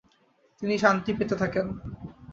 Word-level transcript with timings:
তিনি 0.61 0.75
শান্তি 0.77 1.11
পেতে 1.17 1.35
থাকেন। 1.35 1.65